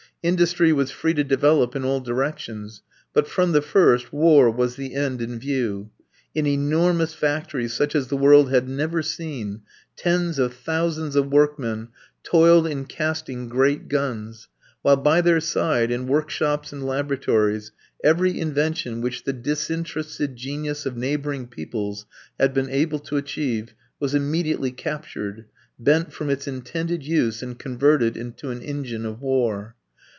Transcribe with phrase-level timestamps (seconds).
[0.23, 4.93] Industry was free to develop in all directions; but, from the first, war was the
[4.93, 5.89] end in view.
[6.35, 9.61] In enormous factories, such as the world had never seen,
[9.95, 11.87] tens of thousands of workmen
[12.21, 14.47] toiled in casting great guns,
[14.83, 17.71] while by their side, in workshops and laboratories,
[18.03, 22.05] every invention which the disinterested genius of neighbouring peoples
[22.39, 25.45] had been able to achieve was immediately captured,
[25.79, 29.75] bent from its intended use, and converted into an engine of war.